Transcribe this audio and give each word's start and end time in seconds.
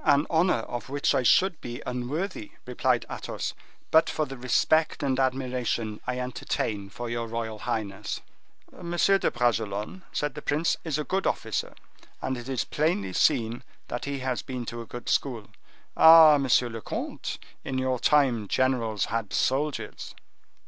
"An 0.00 0.26
honor 0.28 0.62
of 0.64 0.88
which 0.88 1.14
I 1.14 1.22
should 1.22 1.60
be 1.60 1.80
unworthy," 1.86 2.50
replied 2.66 3.06
Athos, 3.08 3.54
"but 3.92 4.10
for 4.10 4.26
the 4.26 4.36
respect 4.36 5.00
and 5.04 5.16
admiration 5.20 6.00
I 6.08 6.18
entertain 6.18 6.90
for 6.90 7.08
your 7.08 7.28
royal 7.28 7.60
highness." 7.60 8.20
"Monsieur 8.72 9.16
de 9.18 9.30
Bragelonne," 9.30 10.02
said 10.12 10.34
the 10.34 10.42
prince, 10.42 10.76
"is 10.82 10.98
a 10.98 11.04
good 11.04 11.24
officer, 11.24 11.72
and 12.20 12.36
it 12.36 12.48
is 12.48 12.64
plainly 12.64 13.12
seen 13.12 13.62
that 13.86 14.06
he 14.06 14.18
has 14.18 14.42
been 14.42 14.66
to 14.66 14.80
a 14.80 14.86
good 14.86 15.08
school. 15.08 15.46
Ah, 15.96 16.36
monsieur 16.36 16.68
le 16.68 16.80
comte, 16.80 17.38
in 17.62 17.78
your 17.78 18.00
time, 18.00 18.48
generals 18.48 19.04
had 19.04 19.32
soldiers!" 19.32 20.16